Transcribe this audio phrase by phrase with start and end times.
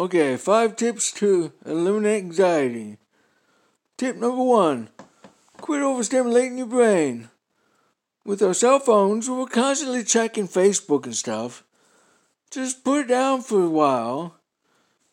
[0.00, 2.96] Okay, five tips to eliminate anxiety.
[3.98, 4.88] Tip number one
[5.58, 7.28] quit overstimulating your brain.
[8.24, 11.64] With our cell phones, we're constantly checking Facebook and stuff.
[12.50, 14.36] Just put it down for a while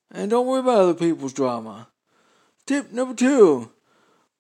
[0.10, 1.90] and don't worry about other people's drama.
[2.66, 3.74] Tip number two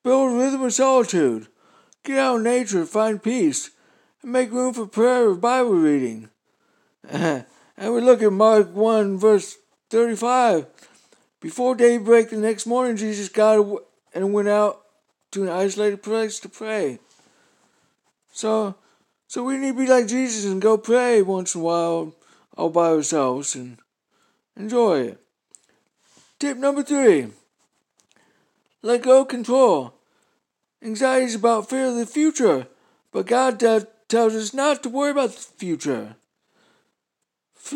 [0.01, 1.47] build rhythm of solitude.
[2.05, 3.71] Get out in nature, find peace,
[4.23, 6.29] and make room for prayer or Bible reading.
[7.09, 7.45] and
[7.77, 9.57] we look at Mark 1, verse
[9.89, 10.65] 35.
[11.39, 13.65] Before daybreak the next morning, Jesus got
[14.13, 14.81] and went out
[15.31, 16.99] to an isolated place to pray.
[18.31, 18.75] So,
[19.27, 22.15] so we need to be like Jesus and go pray once in a while
[22.57, 23.77] all by ourselves and
[24.55, 25.21] enjoy it.
[26.39, 27.27] Tip number three
[28.81, 29.93] let go of control.
[30.83, 32.67] Anxiety is about fear of the future,
[33.11, 36.15] but God does, tells us not to worry about the future.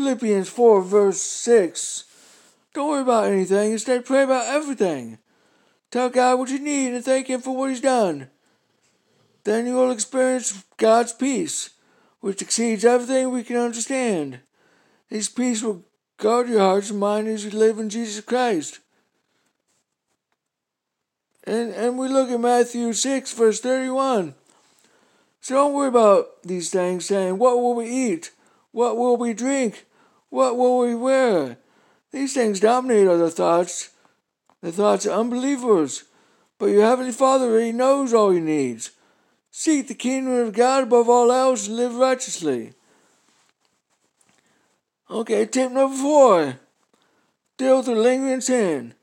[0.02, 2.06] Philippians 4, verse 6.
[2.74, 5.20] Don't worry about anything, instead, pray about everything.
[5.92, 8.28] Tell God what you need and thank Him for what He's done.
[9.44, 11.70] Then you will experience God's peace,
[12.20, 14.40] which exceeds everything we can understand.
[15.08, 15.86] His peace will
[16.18, 18.80] guard your hearts and mind as you live in Jesus Christ.
[21.44, 24.34] And, and we look at Matthew 6, verse 31.
[25.42, 28.32] So don't worry about these things, saying, What will we eat?
[28.72, 29.86] What will we drink?
[30.32, 31.58] What will we wear?
[32.12, 33.92] These things dominate other thoughts,
[34.62, 36.06] the thoughts of unbelievers.
[36.58, 38.92] But your Heavenly Father, He knows all your needs.
[39.52, 42.74] Seek the kingdom of God above all else and live righteously.
[45.10, 46.60] Okay, tip number four
[47.58, 48.94] deal with the lingering sin.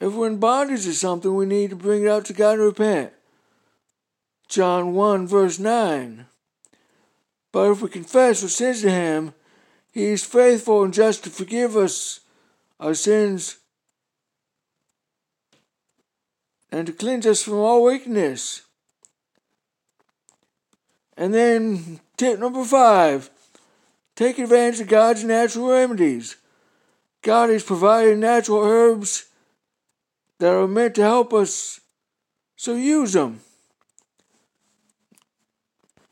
[0.00, 2.62] If we're in bondage to something, we need to bring it out to God and
[2.62, 3.12] repent.
[4.48, 6.26] John 1, verse 9.
[7.52, 9.34] But if we confess our sins to Him,
[9.94, 12.18] He is faithful and just to forgive us
[12.80, 13.58] our sins
[16.72, 18.62] and to cleanse us from all wickedness.
[21.16, 23.30] And then tip number five
[24.16, 26.38] take advantage of God's natural remedies.
[27.22, 29.26] God has provided natural herbs
[30.40, 31.78] that are meant to help us,
[32.56, 33.40] so use them.